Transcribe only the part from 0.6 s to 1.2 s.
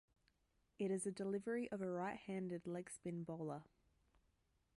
It is a